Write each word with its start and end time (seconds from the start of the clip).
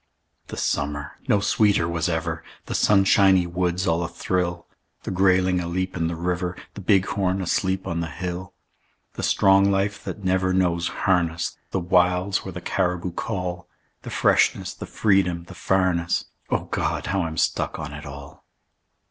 The 0.47 0.57
summer 0.57 1.19
no 1.27 1.39
sweeter 1.39 1.87
was 1.87 2.09
ever; 2.09 2.43
The 2.65 2.73
sunshiny 2.73 3.45
woods 3.45 3.85
all 3.85 4.03
athrill; 4.03 4.65
The 5.03 5.11
grayling 5.11 5.59
aleap 5.59 5.95
in 5.95 6.07
the 6.07 6.15
river, 6.15 6.57
The 6.73 6.81
bighorn 6.81 7.39
asleep 7.39 7.85
on 7.85 7.99
the 7.99 8.09
hill. 8.09 8.55
The 9.13 9.21
strong 9.21 9.69
life 9.69 10.03
that 10.03 10.23
never 10.23 10.53
knows 10.55 10.87
harness; 10.87 11.55
The 11.69 11.79
wilds 11.81 12.39
where 12.43 12.51
the 12.51 12.61
caribou 12.61 13.11
call; 13.11 13.67
The 14.01 14.09
freshness, 14.09 14.73
the 14.73 14.87
freedom, 14.87 15.43
the 15.43 15.53
farness 15.53 16.25
O 16.49 16.63
God! 16.63 17.05
how 17.05 17.21
I'm 17.21 17.37
stuck 17.37 17.77
on 17.77 17.93
it 17.93 18.07
all. 18.07 18.43